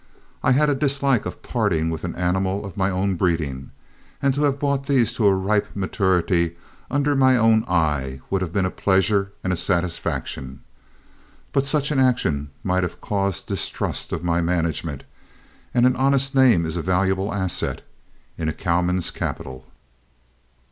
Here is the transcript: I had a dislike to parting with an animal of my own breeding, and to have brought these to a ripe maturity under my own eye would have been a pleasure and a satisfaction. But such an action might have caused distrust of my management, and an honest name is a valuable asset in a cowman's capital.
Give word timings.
I 0.41 0.53
had 0.53 0.67
a 0.67 0.73
dislike 0.73 1.25
to 1.25 1.29
parting 1.29 1.91
with 1.91 2.03
an 2.03 2.15
animal 2.15 2.65
of 2.65 2.75
my 2.75 2.89
own 2.89 3.13
breeding, 3.17 3.69
and 4.19 4.33
to 4.33 4.41
have 4.45 4.57
brought 4.57 4.87
these 4.87 5.13
to 5.13 5.27
a 5.27 5.35
ripe 5.35 5.75
maturity 5.75 6.57
under 6.89 7.15
my 7.15 7.37
own 7.37 7.63
eye 7.67 8.19
would 8.31 8.41
have 8.41 8.51
been 8.51 8.65
a 8.65 8.71
pleasure 8.71 9.31
and 9.43 9.53
a 9.53 9.55
satisfaction. 9.55 10.61
But 11.53 11.67
such 11.67 11.91
an 11.91 11.99
action 11.99 12.49
might 12.63 12.81
have 12.81 12.99
caused 12.99 13.45
distrust 13.45 14.11
of 14.11 14.23
my 14.23 14.41
management, 14.41 15.03
and 15.71 15.85
an 15.85 15.95
honest 15.95 16.33
name 16.33 16.65
is 16.65 16.77
a 16.77 16.81
valuable 16.81 17.31
asset 17.31 17.83
in 18.39 18.49
a 18.49 18.53
cowman's 18.53 19.11
capital. 19.11 19.67